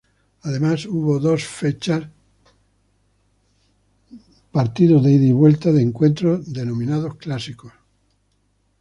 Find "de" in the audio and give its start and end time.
5.03-5.11, 5.71-5.83